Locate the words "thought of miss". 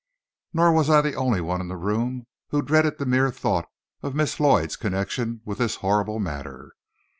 3.29-4.39